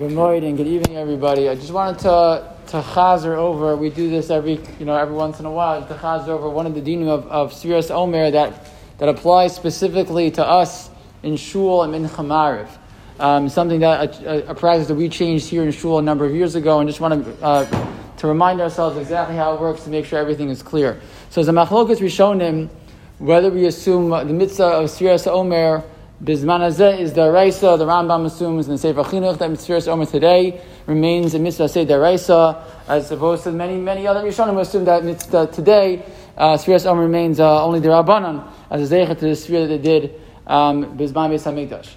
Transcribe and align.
Good 0.00 0.12
morning, 0.12 0.56
good 0.56 0.66
evening, 0.66 0.96
everybody. 0.96 1.46
I 1.50 1.54
just 1.54 1.72
wanted 1.72 1.98
to 1.98 2.56
to 2.68 2.80
chazer 2.80 3.36
over. 3.36 3.76
We 3.76 3.90
do 3.90 4.08
this 4.08 4.30
every 4.30 4.58
you 4.78 4.86
know 4.86 4.96
every 4.96 5.14
once 5.14 5.40
in 5.40 5.44
a 5.44 5.50
while 5.50 5.86
to 5.86 5.92
chazer 5.92 6.28
over 6.28 6.48
one 6.48 6.64
of 6.64 6.74
the 6.74 6.80
dinim 6.80 7.08
of 7.08 7.26
of 7.26 7.52
Sfiras 7.52 7.90
Omer 7.90 8.30
that 8.30 8.70
that 8.96 9.10
applies 9.10 9.54
specifically 9.54 10.30
to 10.30 10.42
us 10.42 10.88
in 11.22 11.36
shul 11.36 11.82
and 11.82 11.94
in 11.94 12.08
chamariv. 12.08 12.66
Um, 13.18 13.50
something 13.50 13.80
that 13.80 14.22
a, 14.22 14.52
a, 14.52 14.54
practice 14.54 14.88
that 14.88 14.94
we 14.94 15.10
changed 15.10 15.50
here 15.50 15.64
in 15.64 15.70
shul 15.70 15.98
a 15.98 16.02
number 16.02 16.24
of 16.24 16.34
years 16.34 16.54
ago, 16.54 16.80
and 16.80 16.88
just 16.88 17.00
want 17.00 17.22
to 17.22 17.44
uh, 17.44 18.16
to 18.16 18.26
remind 18.26 18.62
ourselves 18.62 18.96
exactly 18.96 19.36
how 19.36 19.52
it 19.52 19.60
works 19.60 19.84
to 19.84 19.90
make 19.90 20.06
sure 20.06 20.18
everything 20.18 20.48
is 20.48 20.62
clear. 20.62 20.98
So, 21.28 21.42
as 21.42 21.48
a 21.48 21.52
machlokas 21.52 21.98
rishonim, 21.98 22.70
whether 23.18 23.50
we 23.50 23.66
assume 23.66 24.08
the 24.08 24.32
mitzvah 24.32 24.64
of 24.64 24.88
Sfiras 24.88 25.26
Omer 25.26 25.84
Bizman 26.22 26.68
is 27.00 27.14
the 27.14 27.32
Raisa, 27.32 27.76
the 27.78 27.86
Rambam 27.86 28.26
assumes 28.26 28.66
in 28.66 28.72
the 28.72 28.78
Sefer 28.78 29.02
Chinuch 29.04 29.38
that 29.38 29.48
Mitzvah 29.48 29.90
Omer 29.90 30.04
today 30.04 30.60
remains 30.86 31.32
a 31.32 31.38
mitzvah 31.38 31.86
the 31.86 31.98
Raisa, 31.98 32.62
as 32.86 33.10
opposed 33.10 33.44
to 33.44 33.52
many, 33.52 33.78
many 33.78 34.06
other 34.06 34.20
Rishonim 34.22 34.60
assume 34.60 34.84
that 34.84 35.02
mitzvah 35.02 35.46
today, 35.46 36.04
uh, 36.36 36.58
Omer 36.68 37.00
remains 37.00 37.40
uh, 37.40 37.64
only 37.64 37.80
the 37.80 37.88
Rabbanon, 37.88 38.46
as 38.68 38.92
a 38.92 38.94
Zeichet 38.94 39.18
to 39.18 39.24
the 39.24 39.28
Sfira 39.28 39.66
that 39.66 39.68
they 39.68 39.78
did 39.78 40.20
um, 40.46 40.98
Bizman 40.98 41.30
Beis 41.30 41.50
HaMikdash. 41.50 41.88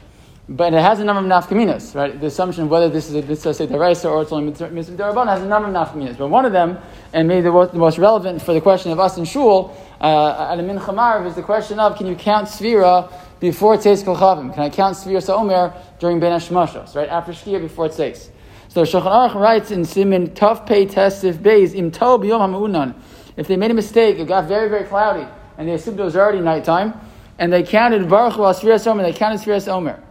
But 0.47 0.73
it 0.73 0.81
has 0.81 1.01
a 1.01 1.03
number 1.03 1.21
of 1.21 1.43
nafkaminas, 1.43 1.93
right? 1.93 2.19
The 2.19 2.27
assumption 2.27 2.63
of 2.63 2.69
whether 2.69 2.87
this 2.87 3.09
is 3.09 3.15
a 3.15 3.21
mitzvah 3.27 3.53
say 3.53 3.65
the 3.65 3.77
Raisa 3.77 4.07
or 4.07 4.21
it's 4.21 4.31
only 4.31 4.45
mitzvah 4.45 4.69
Rabbanon 4.69 5.27
has 5.27 5.41
a 5.41 5.47
number 5.47 5.67
of 5.67 5.73
nafkaminas. 5.73 6.17
But 6.17 6.29
one 6.29 6.45
of 6.45 6.53
them, 6.53 6.77
and 7.11 7.27
maybe 7.27 7.41
the 7.41 7.51
most, 7.51 7.97
relevant 7.97 8.41
for 8.41 8.53
the 8.53 8.61
question 8.61 8.93
of 8.93 9.01
us 9.01 9.17
in 9.17 9.25
Shul, 9.25 9.75
uh, 9.99 10.49
at 10.49 10.59
a 10.59 10.63
Min 10.63 10.79
Chamarv, 10.79 11.27
is 11.27 11.35
the 11.35 11.43
question 11.43 11.77
of 11.77 11.97
can 11.97 12.07
you 12.07 12.15
count 12.15 12.47
Sfira 12.47 13.11
before 13.43 13.75
Tzeis 13.75 14.05
HaKochavim? 14.05 14.53
Can 14.53 14.63
I 14.63 14.69
count 14.69 14.95
Svir 14.95 15.29
Omer 15.29 15.73
during 15.99 16.17
Bein 16.17 16.31
Hashmashos, 16.31 16.95
right? 16.95 17.09
After 17.09 17.33
Shkia, 17.33 17.59
before 17.59 17.89
Tzeis. 17.89 18.29
So 18.69 18.83
Shulchan 18.83 19.11
Aruch 19.11 19.35
writes 19.35 19.69
in 19.69 19.83
Simin 19.83 20.29
Tov 20.29 20.65
Pei 20.65 20.85
Tesif 20.85 21.33
Beis 21.33 21.75
Im 21.75 21.91
To 21.91 21.99
B'Yom. 21.99 22.95
If 23.35 23.47
they 23.47 23.57
made 23.57 23.69
a 23.69 23.73
mistake, 23.73 24.17
it 24.17 24.29
got 24.29 24.45
very, 24.45 24.69
very 24.69 24.85
cloudy, 24.85 25.27
and 25.57 25.67
they 25.67 25.73
assumed 25.73 25.99
it 25.99 26.03
was 26.03 26.15
already 26.15 26.39
nighttime, 26.39 26.93
and 27.37 27.51
they 27.51 27.63
counted 27.63 28.07
Baruch 28.07 28.35
Hu 28.35 28.43
Svir 28.43 28.87
Omer, 28.87 29.03
they 29.03 29.11
counted 29.11 29.41
Svir 29.41 29.67
Omer. 29.67 30.01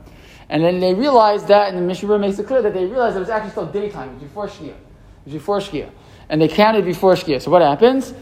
And 0.51 0.63
then 0.63 0.81
they 0.81 0.93
realized 0.93 1.49
that, 1.49 1.71
and 1.71 1.79
the 1.79 1.83
Mishnah 1.83 2.19
makes 2.19 2.39
it 2.39 2.47
clear 2.47 2.61
that 2.61 2.75
they 2.75 2.85
realized 2.85 3.17
it 3.17 3.21
was 3.21 3.31
actually 3.31 3.53
still 3.53 3.65
daytime, 3.65 4.11
it 4.11 4.15
was 4.17 4.23
before 4.25 4.47
Shkia. 4.47 4.69
It 4.69 4.77
was 5.25 5.33
before 5.33 5.61
Shkia. 5.61 5.89
And 6.29 6.39
they 6.39 6.49
counted 6.49 6.85
before 6.85 7.15
Shkia. 7.15 7.41
So 7.41 7.51
what 7.51 7.63
happens? 7.63 8.13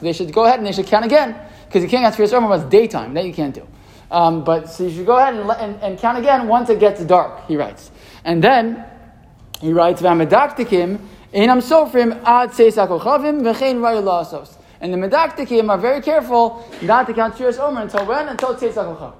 They 0.00 0.12
should 0.12 0.32
go 0.32 0.44
ahead 0.44 0.58
and 0.58 0.66
they 0.66 0.72
should 0.72 0.86
count 0.86 1.04
again 1.04 1.36
because 1.66 1.82
you 1.82 1.88
can't 1.88 2.02
count 2.02 2.14
Sfiras 2.14 2.32
Omer 2.32 2.48
when 2.48 2.60
it's 2.60 2.70
daytime. 2.70 3.14
That 3.14 3.26
you 3.26 3.34
can't 3.34 3.54
do. 3.54 3.66
Um, 4.10 4.44
but 4.44 4.70
so 4.70 4.84
you 4.84 4.90
should 4.90 5.06
go 5.06 5.16
ahead 5.16 5.34
and, 5.34 5.50
and, 5.50 5.82
and, 5.82 5.98
count 5.98 6.16
again 6.16 6.46
once 6.46 6.70
it 6.70 6.78
gets 6.78 7.02
dark, 7.04 7.46
he 7.48 7.56
writes. 7.56 7.90
And 8.24 8.42
then 8.42 8.84
he 9.60 9.72
writes, 9.72 10.00
V'hamedakdekim, 10.00 11.00
Einam 11.34 11.60
sofrim 11.60 12.22
ad 12.24 12.50
tzeis 12.50 12.76
hakochavim 12.76 13.42
v'chein 13.42 13.76
rayu 13.80 14.56
And 14.80 14.92
the 14.94 14.96
medakdekim 14.96 15.68
are 15.68 15.78
very 15.78 16.00
careful 16.00 16.66
not 16.82 17.06
to 17.08 17.14
count 17.14 17.34
Sfiras 17.34 17.58
Omer 17.58 17.82
until 17.82 18.06
when? 18.06 18.28
Until 18.28 18.54
tzeis 18.54 18.74
hakochavim. 18.74 19.16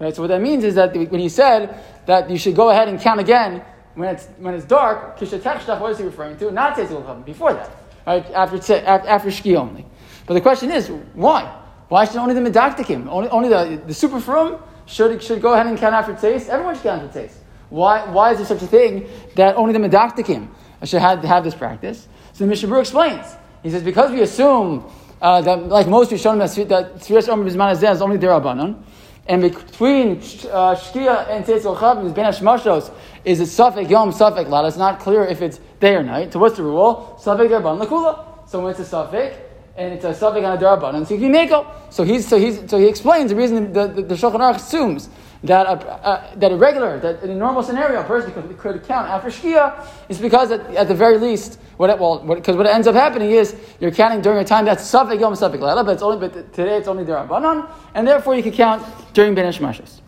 Okay, 0.00 0.12
so 0.12 0.22
what 0.22 0.28
that 0.28 0.42
means 0.42 0.64
is 0.64 0.74
that 0.74 0.94
when 0.94 1.20
he 1.20 1.28
said 1.28 1.78
that 2.06 2.28
you 2.28 2.36
should 2.36 2.56
go 2.56 2.70
ahead 2.70 2.88
and 2.88 3.00
count 3.00 3.20
again 3.20 3.64
when 3.94 4.08
it's, 4.08 4.26
when 4.38 4.54
it's 4.54 4.64
dark, 4.64 5.18
kishatech 5.18 5.80
what 5.80 5.92
is 5.92 5.98
he 5.98 6.04
referring 6.04 6.36
to? 6.38 6.50
Not 6.50 6.76
tzeis 6.76 6.88
hakochavim, 6.88 7.24
before 7.24 7.54
that. 7.54 7.70
Right? 8.04 8.26
After, 8.32 8.56
after, 8.56 9.08
after 9.08 9.28
Shki 9.28 9.54
only. 9.56 9.86
But 10.26 10.34
the 10.34 10.40
question 10.40 10.70
is, 10.70 10.88
why? 11.14 11.44
Why 11.88 12.04
should 12.04 12.16
only 12.16 12.34
the 12.34 12.40
medakdekim, 12.40 13.06
only, 13.08 13.28
only 13.28 13.48
the, 13.48 13.82
the 13.86 13.94
super 13.94 14.20
frum 14.20 14.58
should, 14.86 15.22
should 15.22 15.42
go 15.42 15.52
ahead 15.52 15.66
and 15.66 15.76
count 15.78 15.94
after 15.94 16.14
taste? 16.14 16.48
Everyone 16.48 16.74
should 16.74 16.84
count 16.84 17.02
after 17.02 17.20
taste. 17.20 17.38
Why, 17.68 18.06
why 18.10 18.32
is 18.32 18.38
there 18.38 18.46
such 18.46 18.62
a 18.62 18.66
thing 18.66 19.08
that 19.36 19.56
only 19.56 19.72
the 19.72 19.78
medakdekim 19.78 20.48
should 20.84 21.00
have, 21.00 21.22
have 21.24 21.44
this 21.44 21.54
practice? 21.54 22.08
So 22.32 22.44
the 22.44 22.48
Mishnah 22.48 22.74
explains. 22.78 23.26
He 23.62 23.70
says, 23.70 23.82
because 23.82 24.10
we 24.10 24.22
assume 24.22 24.90
uh, 25.20 25.40
that, 25.42 25.68
like 25.68 25.86
most 25.86 26.10
Rishonim, 26.10 26.38
that 26.68 26.94
Sfiras 26.96 27.28
Omer 27.28 27.48
Bizman 27.48 27.72
is 27.72 28.02
only 28.02 28.18
Derabanan, 28.18 28.82
and 29.26 29.40
between 29.40 30.16
uh, 30.16 30.74
Shkia 30.74 31.28
and 31.28 31.44
Tzitz 31.44 32.04
is 32.06 32.12
Bein 32.12 32.24
Hashmashos 32.24 32.92
is 33.24 33.40
a 33.40 33.44
safek 33.44 33.88
Yom 33.88 34.10
safek 34.10 34.48
Lad. 34.48 34.64
It's 34.64 34.76
not 34.76 34.98
clear 34.98 35.24
if 35.24 35.40
it's 35.42 35.60
day 35.78 35.94
or 35.94 36.02
night. 36.02 36.32
So 36.32 36.40
what's 36.40 36.56
the 36.56 36.64
rule? 36.64 37.16
Safek 37.22 37.48
Derban 37.48 37.80
Lakula. 37.80 38.48
So 38.48 38.60
when 38.60 38.72
it's 38.72 38.80
a 38.80 38.84
safek, 38.84 39.36
and 39.76 39.94
it's 39.94 40.04
a 40.04 40.10
safek 40.10 40.46
on 40.46 40.56
a 40.56 40.60
darabon, 40.60 40.94
and 40.94 41.08
so 41.08 41.16
can 41.16 41.32
meko. 41.32 41.66
So 41.90 42.04
so 42.20 42.38
he's 42.38 42.70
so 42.70 42.78
he 42.78 42.86
explains 42.86 43.30
the 43.30 43.36
reason 43.36 43.72
the 43.72 43.86
the, 43.86 44.02
the 44.02 44.14
Shulchan 44.14 44.40
Aruch 44.40 44.56
assumes 44.56 45.08
that 45.44 45.66
a, 45.66 46.36
that 46.36 46.52
a 46.52 46.56
regular 46.56 46.98
that 47.00 47.22
in 47.22 47.30
a 47.30 47.34
normal 47.34 47.62
scenario 47.62 48.00
a 48.00 48.04
person 48.04 48.32
could, 48.32 48.56
could 48.58 48.84
count 48.84 49.08
after 49.08 49.28
shkia 49.28 49.84
is 50.08 50.18
because 50.18 50.52
at, 50.52 50.60
at 50.76 50.86
the 50.86 50.94
very 50.94 51.18
least 51.18 51.58
what 51.78 51.90
it, 51.90 51.98
well 51.98 52.18
because 52.18 52.54
what, 52.56 52.64
what, 52.64 52.74
ends 52.74 52.86
up 52.86 52.94
happening 52.94 53.30
is 53.30 53.56
you're 53.80 53.90
counting 53.90 54.20
during 54.20 54.38
a 54.38 54.44
time 54.44 54.64
that's 54.64 54.88
safek 54.88 55.18
yom 55.18 55.32
safek 55.32 55.58
lela, 55.58 55.82
but 55.82 55.92
it's 55.92 56.02
only 56.02 56.28
but 56.28 56.52
today 56.52 56.76
it's 56.76 56.88
only 56.88 57.04
darabanan, 57.04 57.68
and 57.94 58.06
therefore 58.06 58.36
you 58.36 58.42
can 58.42 58.52
count 58.52 58.86
during 59.14 59.34
ben 59.34 59.52
mashas. 59.52 60.00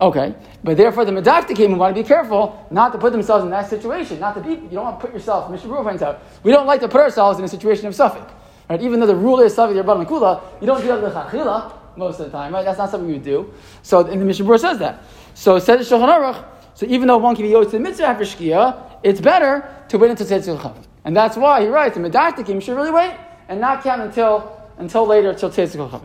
Okay, 0.00 0.34
but 0.64 0.76
therefore 0.76 1.04
the 1.04 1.12
medakdekim 1.12 1.76
want 1.76 1.94
to 1.94 2.02
be 2.02 2.06
careful 2.06 2.66
not 2.70 2.92
to 2.92 2.98
put 2.98 3.12
themselves 3.12 3.44
in 3.44 3.50
that 3.50 3.70
situation, 3.70 4.18
not 4.18 4.34
to 4.34 4.40
be. 4.40 4.50
You 4.50 4.70
don't 4.72 4.84
want 4.84 5.00
to 5.00 5.06
put 5.06 5.14
yourself. 5.14 5.50
Mishnah 5.50 5.70
Berurah 5.70 5.84
points 5.84 6.02
out 6.02 6.22
we 6.42 6.50
don't 6.50 6.66
like 6.66 6.80
to 6.80 6.88
put 6.88 7.00
ourselves 7.00 7.38
in 7.38 7.44
a 7.44 7.48
situation 7.48 7.86
of 7.86 7.94
safek. 7.94 8.28
Right? 8.68 8.80
Even 8.80 9.00
though 9.00 9.06
the 9.06 9.16
rule 9.16 9.40
is 9.40 9.54
Savi 9.54 9.74
Yerban 9.74 10.06
Kula, 10.06 10.42
you 10.60 10.66
don't 10.66 10.80
do 10.80 10.88
that 10.88 11.02
L'chachila 11.02 11.72
most 11.96 12.20
of 12.20 12.26
the 12.26 12.32
time, 12.32 12.54
right? 12.54 12.64
That's 12.64 12.78
not 12.78 12.90
something 12.90 13.10
you 13.10 13.18
do. 13.18 13.52
So, 13.82 14.06
in 14.06 14.18
the 14.18 14.24
Mishnah 14.24 14.58
says 14.58 14.78
that. 14.78 15.02
So, 15.34 15.58
says 15.58 15.88
Shulchan 15.88 16.08
Aruch, 16.08 16.44
so 16.74 16.86
even 16.86 17.08
though 17.08 17.18
one 17.18 17.36
can 17.36 17.44
be 17.44 17.52
the 17.52 17.78
mitzvah 17.78 18.06
after 18.06 18.24
Shkia, 18.24 18.98
it's 19.02 19.20
better 19.20 19.68
to 19.88 19.98
wait 19.98 20.10
until 20.10 20.26
Tzitz 20.26 20.56
Chav. 20.56 20.76
And 21.04 21.16
that's 21.16 21.36
why 21.36 21.62
he 21.62 21.68
writes, 21.68 21.96
in 21.96 22.02
Medakdekim, 22.02 22.62
should 22.62 22.76
really 22.76 22.90
wait 22.90 23.14
and 23.48 23.60
not 23.60 23.82
count 23.82 24.00
until, 24.00 24.70
until 24.78 25.06
later, 25.06 25.30
until 25.30 25.50
Tzitz 25.50 25.76
Chav. 25.76 26.02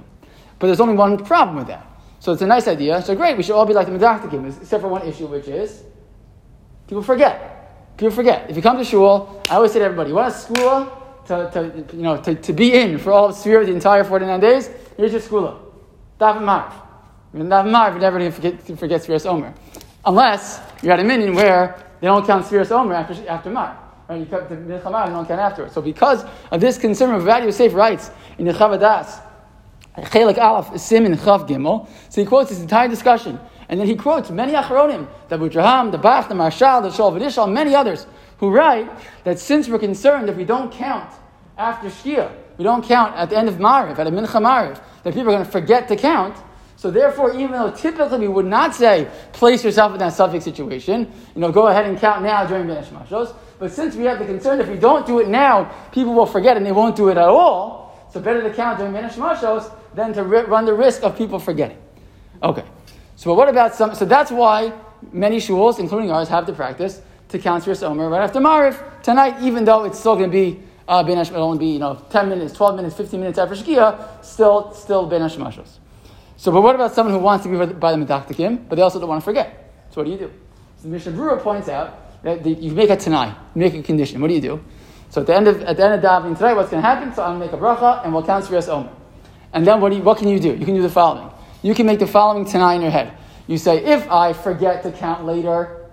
But 0.59 0.67
there's 0.67 0.81
only 0.81 0.95
one 0.95 1.23
problem 1.23 1.57
with 1.57 1.67
that. 1.67 1.85
So 2.19 2.33
it's 2.33 2.41
a 2.41 2.47
nice 2.47 2.67
idea. 2.67 3.01
So 3.01 3.15
great, 3.15 3.37
we 3.37 3.43
should 3.43 3.55
all 3.55 3.65
be 3.65 3.73
like 3.73 3.87
the 3.87 3.93
Medakdekim, 3.93 4.61
except 4.61 4.81
for 4.81 4.89
one 4.89 5.07
issue, 5.07 5.27
which 5.27 5.47
is 5.47 5.83
people 6.87 7.03
forget. 7.03 7.95
People 7.97 8.11
forget. 8.11 8.49
If 8.49 8.55
you 8.55 8.61
come 8.61 8.77
to 8.77 8.83
shul, 8.83 9.41
I 9.49 9.55
always 9.55 9.71
say 9.71 9.79
to 9.79 9.85
everybody, 9.85 10.09
you 10.09 10.15
want 10.15 10.33
a 10.33 10.37
school 10.37 10.96
to, 11.27 11.49
to, 11.51 11.95
you 11.95 12.03
know, 12.03 12.21
to, 12.21 12.35
to 12.35 12.53
be 12.53 12.73
in 12.73 12.97
for 12.97 13.11
all 13.11 13.29
of 13.29 13.35
Sphere 13.35 13.65
the 13.65 13.71
entire 13.71 14.03
49 14.03 14.39
days, 14.39 14.69
here's 14.95 15.11
your 15.11 15.21
segula. 15.21 15.59
Dav 16.19 16.37
Mariv. 16.37 16.73
Dav 17.33 17.65
Mariv, 17.65 17.99
never 17.99 18.31
forget, 18.31 18.61
forget 18.77 19.01
Sfiras 19.01 19.25
Omer. 19.25 19.53
Unless 20.05 20.61
you're 20.81 20.93
at 20.93 20.99
a 20.99 21.03
minyan 21.03 21.35
where 21.35 21.83
they 21.99 22.07
don't 22.07 22.25
count 22.25 22.45
Sfiras 22.45 22.71
Omer 22.71 22.93
after, 22.93 23.27
after 23.27 23.49
Mariv. 23.49 23.77
Right? 24.09 24.19
You 24.21 24.25
cut 24.25 24.49
the 24.49 24.55
Milchamar, 24.55 25.07
you 25.07 25.13
don't 25.13 25.27
count 25.27 25.41
afterwards. 25.41 25.73
So 25.73 25.81
because 25.81 26.23
of 26.49 26.61
this 26.61 26.77
concern 26.77 27.13
of 27.13 27.23
value 27.23 27.51
safe 27.51 27.73
rights 27.73 28.09
in 28.37 28.45
the 28.45 28.53
Chavadas, 28.53 29.21
Chelik 29.97 30.37
Aleph, 30.37 30.79
Sim 30.79 31.05
Chav 31.05 31.47
Gimel, 31.47 31.89
so 32.09 32.21
he 32.21 32.27
quotes 32.27 32.49
this 32.49 32.59
entire 32.59 32.87
discussion. 32.87 33.39
And 33.69 33.79
then 33.79 33.87
he 33.87 33.95
quotes 33.95 34.29
many 34.29 34.53
Acharonim, 34.53 35.07
the 35.27 35.37
Abudraham, 35.37 35.91
the 35.91 35.97
Bach, 35.97 36.29
the 36.29 36.35
Maharshal, 36.35 36.83
the 36.83 36.89
Shol 36.89 37.11
Vidishal, 37.11 37.51
many 37.51 37.75
others, 37.75 38.07
who 38.37 38.49
write 38.49 38.89
that 39.23 39.39
since 39.39 39.67
we're 39.67 39.79
concerned 39.79 40.29
if 40.29 40.37
we 40.37 40.45
don't 40.45 40.71
count 40.71 41.11
after 41.57 41.89
Shkia, 41.89 42.31
we 42.57 42.63
don't 42.63 42.83
count 42.83 43.15
at 43.15 43.29
the 43.29 43.37
end 43.37 43.49
of 43.49 43.55
Mariv, 43.55 43.97
at 43.97 44.07
a 44.07 44.11
Mincha 44.11 44.41
Mariv, 44.41 44.81
that 45.03 45.13
people 45.13 45.29
are 45.29 45.33
going 45.33 45.45
to 45.45 45.51
forget 45.51 45.87
to 45.87 45.95
count. 45.95 46.37
So 46.75 46.91
therefore, 46.91 47.33
even 47.33 47.51
though 47.53 47.71
typically 47.71 48.19
we 48.19 48.27
would 48.27 48.45
not 48.45 48.75
say, 48.75 49.07
place 49.33 49.63
yourself 49.63 49.93
in 49.93 49.99
that 49.99 50.13
safek 50.13 50.43
situation, 50.43 51.11
you 51.33 51.41
know, 51.41 51.51
go 51.51 51.67
ahead 51.67 51.85
and 51.85 51.97
count 51.97 52.23
now 52.23 52.45
during 52.45 52.67
Ben 52.67 52.83
Mashos, 52.83 53.35
but 53.57 53.71
since 53.71 53.95
we 53.95 54.03
have 54.05 54.19
the 54.19 54.25
concern 54.25 54.61
if 54.61 54.67
we 54.67 54.77
don't 54.77 55.07
do 55.07 55.19
it 55.19 55.27
now, 55.27 55.63
people 55.91 56.13
will 56.13 56.27
forget 56.27 56.55
and 56.55 56.63
they 56.63 56.71
won't 56.71 56.95
do 56.95 57.09
it 57.09 57.17
at 57.17 57.27
all, 57.27 58.07
so 58.13 58.19
better 58.19 58.43
to 58.43 58.53
count 58.53 58.77
during 58.77 58.93
Ben 58.93 59.09
Mashos 59.09 59.73
than 59.95 60.13
to 60.13 60.23
run 60.23 60.65
the 60.65 60.73
risk 60.73 61.01
of 61.01 61.17
people 61.17 61.39
forgetting. 61.39 61.77
Okay. 62.43 62.63
So 63.15 63.33
what 63.33 63.49
about 63.49 63.73
some, 63.73 63.95
so 63.95 64.05
that's 64.05 64.29
why 64.29 64.71
many 65.11 65.37
shuls, 65.37 65.79
including 65.79 66.11
ours, 66.11 66.29
have 66.29 66.45
the 66.45 66.53
practice 66.53 67.01
to 67.29 67.39
count 67.39 67.65
your 67.65 67.75
Omer 67.85 68.09
right 68.09 68.23
after 68.23 68.39
Mariv 68.39 69.01
tonight, 69.01 69.41
even 69.41 69.65
though 69.65 69.83
it's 69.83 69.99
still 69.99 70.15
going 70.15 70.29
to 70.29 70.33
be 70.33 70.63
uh, 70.87 71.03
Ben 71.03 71.17
will 71.17 71.43
only 71.43 71.59
be 71.59 71.67
you 71.67 71.79
know 71.79 72.01
10 72.09 72.29
minutes, 72.29 72.53
12 72.53 72.75
minutes, 72.75 72.95
15 72.95 73.19
minutes 73.19 73.37
after 73.37 73.55
Shkia, 73.55 74.23
still 74.23 74.73
still 74.73 75.05
Bein 75.05 75.21
Hashmashos. 75.21 75.79
So, 76.37 76.51
but 76.51 76.61
what 76.61 76.75
about 76.75 76.93
someone 76.93 77.13
who 77.13 77.19
wants 77.19 77.45
to 77.45 77.49
be 77.49 77.73
by 77.73 77.91
the 77.91 77.97
Medakdekim, 77.97 78.69
but 78.69 78.75
they 78.75 78.81
also 78.81 78.99
don't 78.99 79.09
want 79.09 79.21
to 79.21 79.25
forget? 79.25 79.73
So 79.89 80.01
what 80.01 80.05
do 80.05 80.11
you 80.11 80.17
do? 80.17 80.31
So 80.77 80.83
the 80.83 80.89
Mishnah 80.89 81.11
Berurah 81.13 81.41
points 81.41 81.67
out 81.67 82.23
that 82.23 82.45
you 82.45 82.71
make 82.71 82.89
a 82.89 82.95
Tanai, 82.95 83.35
make 83.55 83.73
a 83.73 83.81
condition. 83.81 84.21
What 84.21 84.27
do 84.27 84.35
you 84.35 84.41
do? 84.41 84.63
So 85.09 85.21
at 85.21 85.27
the 85.27 85.35
end 85.35 85.47
of 85.47 85.61
at 85.63 85.77
the 85.77 85.83
end 85.83 85.93
of 85.95 86.01
davening 86.01 86.37
tonight, 86.37 86.53
what's 86.53 86.69
going 86.69 86.81
to 86.81 86.87
happen? 86.87 87.13
So 87.13 87.23
I'm 87.23 87.39
going 87.39 87.49
to 87.49 87.57
make 87.57 87.61
a 87.61 87.63
bracha 87.63 88.03
and 88.03 88.13
we'll 88.13 88.23
count 88.23 88.45
Sfiras 88.45 88.69
Omer. 88.69 88.91
And 89.53 89.65
then 89.65 89.81
what, 89.81 89.89
do 89.89 89.97
you, 89.97 90.03
what 90.03 90.17
can 90.17 90.27
you 90.27 90.39
do? 90.39 90.49
You 90.55 90.65
can 90.65 90.75
do 90.75 90.81
the 90.81 90.89
following. 90.89 91.31
You 91.63 91.73
can 91.73 91.85
make 91.85 91.99
the 91.99 92.07
following 92.07 92.45
Tanai 92.45 92.75
in 92.75 92.81
your 92.81 92.91
head. 92.91 93.13
You 93.47 93.57
say, 93.57 93.83
if 93.83 94.09
I 94.11 94.33
forget 94.33 94.83
to 94.83 94.91
count 94.91 95.25
later, 95.25 95.86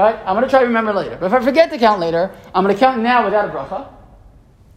right? 0.00 0.16
I'm 0.24 0.34
going 0.34 0.44
to 0.44 0.50
try 0.50 0.60
to 0.60 0.66
remember 0.66 0.92
later. 0.92 1.16
But 1.18 1.26
if 1.26 1.32
I 1.32 1.40
forget 1.40 1.70
to 1.70 1.78
count 1.78 2.00
later, 2.00 2.30
I'm 2.54 2.64
going 2.64 2.74
to 2.74 2.80
count 2.80 3.00
now 3.00 3.24
without 3.24 3.48
a 3.48 3.52
bracha. 3.52 3.92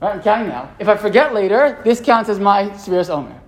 Right? 0.01 0.15
I'm 0.15 0.21
counting 0.21 0.49
now. 0.49 0.75
If 0.79 0.87
I 0.87 0.97
forget 0.97 1.33
later, 1.33 1.81
this 1.83 2.01
counts 2.01 2.29
as 2.29 2.39
my 2.39 2.69
Sfiras 2.71 3.09
Omer. 3.09 3.39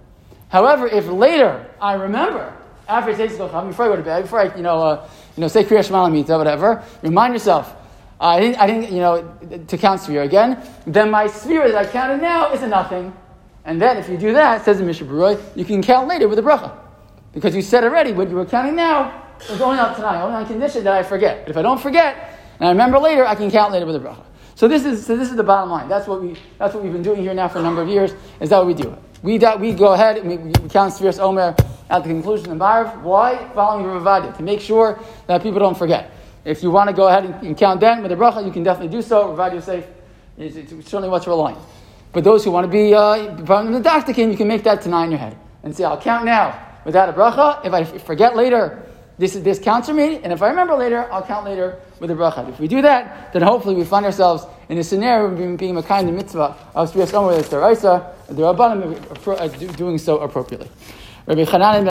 However, 0.50 0.88
if 0.88 1.08
later 1.08 1.70
I 1.82 1.94
remember 1.94 2.56
after 2.88 3.12
you 3.12 3.18
say 3.18 3.28
before 3.28 3.86
I 3.86 3.88
go 3.88 3.96
to 3.96 4.02
bed, 4.02 4.22
before 4.22 4.40
I, 4.40 4.56
you 4.56 4.62
know, 4.62 4.82
uh, 4.82 5.10
you 5.36 5.42
know, 5.42 5.48
say 5.48 5.64
Kriya 5.64 5.84
Shema 5.86 6.38
whatever, 6.38 6.84
remind 7.02 7.34
yourself, 7.34 7.76
uh, 8.22 8.28
I 8.28 8.40
didn't, 8.40 8.62
I 8.62 8.68
didn't, 8.68 8.92
you 8.92 9.00
know, 9.00 9.38
to 9.68 9.78
count 9.78 10.00
sphere 10.02 10.22
again. 10.22 10.64
Then 10.86 11.12
my 11.12 11.28
sphere 11.28 11.70
that 11.70 11.88
I 11.88 11.92
counted 11.92 12.22
now 12.22 12.54
is 12.54 12.62
a 12.62 12.68
nothing. 12.68 13.12
And 13.66 13.82
then 13.82 13.98
if 13.98 14.08
you 14.08 14.18
do 14.18 14.32
that, 14.34 14.64
says 14.64 14.78
the 14.78 14.86
Mishnah 14.86 15.40
you 15.56 15.66
can 15.66 15.82
count 15.82 16.08
later 16.08 16.28
with 16.28 16.40
a 16.40 16.44
bracha. 16.44 16.78
Because 17.34 17.56
you 17.56 17.62
said 17.62 17.84
already, 17.84 18.14
what 18.14 18.30
you 18.30 18.36
were 18.36 18.46
counting 18.46 18.76
now 18.76 19.25
is 19.50 19.62
only 19.62 19.80
on 19.80 19.96
tonight, 19.96 20.22
only 20.22 20.36
on 20.36 20.46
condition 20.46 20.84
that 20.84 20.94
I 20.94 21.04
forget. 21.04 21.46
But 21.46 21.52
if 21.52 21.58
I 21.58 21.62
don't 21.62 21.80
forget, 21.80 22.40
and 22.60 22.68
I 22.68 22.72
remember 22.72 23.00
later, 23.00 23.26
I 23.26 23.36
can 23.36 23.52
count 23.52 23.72
later 23.74 23.86
with 23.86 23.96
a 23.96 24.00
bracha. 24.00 24.24
So 24.56 24.68
this 24.68 24.86
is, 24.86 25.06
so 25.06 25.18
this 25.18 25.30
is 25.30 25.36
the 25.36 25.44
bottom 25.44 25.70
line. 25.70 25.90
That's 25.90 26.08
what, 26.08 26.22
we, 26.22 26.38
that's 26.58 26.74
what 26.74 26.84
we've 26.84 26.94
been 26.94 27.04
doing 27.04 27.22
here 27.22 27.34
now 27.34 27.50
for 27.50 27.60
a 27.60 27.62
number 27.62 27.82
of 27.82 27.90
years, 27.90 28.14
is 28.40 28.50
that 28.50 28.58
what 28.58 28.68
we 28.68 28.74
do. 28.74 28.96
We, 29.22 29.38
we 29.60 29.74
go 29.74 29.94
ahead 29.94 30.18
and 30.18 30.30
we, 30.30 30.38
we 30.38 30.70
count 30.70 30.94
Sfiras 30.94 31.20
Omer 31.20 31.56
at 31.90 32.04
the 32.04 32.10
conclusion 32.10 32.52
of 32.52 32.58
Mariv. 32.58 33.02
Why? 33.02 33.50
Following 33.54 33.86
Rav 33.86 34.02
Ovadia, 34.02 34.38
to 34.38 34.44
make 34.44 34.62
sure 34.62 35.00
that 35.28 35.44
people 35.44 35.60
don't 35.60 35.78
forget. 35.78 36.12
If 36.46 36.64
you 36.64 36.72
want 36.72 36.90
to 36.90 36.96
go 36.96 37.08
ahead 37.08 37.26
and, 37.26 37.34
and 37.46 37.58
count 37.58 37.80
then 37.80 38.02
with 38.02 38.12
a 38.12 38.16
bracha, 38.16 38.46
you 38.46 38.52
can 38.52 38.64
definitely 38.64 38.96
do 38.96 39.02
so. 39.02 39.36
Safe. 39.60 39.86
It's, 40.38 40.56
it's 40.56 40.72
certainly 40.72 41.10
what's 41.10 41.28
relying. 41.28 41.58
But 42.14 42.24
those 42.24 42.46
who 42.46 42.52
want 42.52 42.66
to 42.66 42.72
be 42.72 42.94
uh, 42.94 43.36
from 43.46 43.74
the 43.74 43.80
doctor 43.82 44.12
you 44.14 44.38
can 44.38 44.48
make 44.48 44.64
that 44.64 44.82
tanai 44.82 45.06
in 45.06 45.12
your 45.12 45.20
head 45.20 45.38
and 45.64 45.76
say, 45.76 45.84
I'll 45.84 46.00
count 46.00 46.24
now 46.24 46.58
without 46.86 47.10
a 47.10 47.14
bracha. 47.14 47.66
If 47.66 47.74
I 47.74 47.84
forget 47.84 48.36
later, 48.36 48.86
this, 49.18 49.34
this 49.34 49.60
counts 49.60 49.88
for 49.88 49.94
me, 49.94 50.18
and 50.24 50.34
if 50.34 50.42
I 50.42 50.50
remember 50.50 50.76
later, 50.76 51.12
I'll 51.12 51.24
count 51.24 51.46
later 51.46 51.80
with 52.00 52.12
a 52.12 52.14
bracha. 52.14 52.50
If 52.50 52.60
we 52.60 52.68
do 52.68 52.82
that, 52.82 53.32
then 53.32 53.42
hopefully 53.42 53.76
we 53.76 53.86
find 53.86 54.06
ourselves 54.06 54.46
in 54.68 54.78
a 54.78 54.84
scenario 54.84 55.28
of 55.32 55.38
being, 55.38 55.56
being 55.56 55.78
a 55.78 55.84
kind 55.84 56.10
of 56.10 56.16
mitzvah 56.16 56.56
of 56.76 56.94
Sfiras 56.94 57.14
Omer, 57.14 57.42
the 57.42 58.42
Rabbanim, 58.42 59.28
uh, 59.28 59.32
uh, 59.32 59.74
doing 59.76 59.98
so 59.98 60.20
appropriately. 60.20 60.70
Rabbi 61.28 61.44
Chanan 61.44 61.76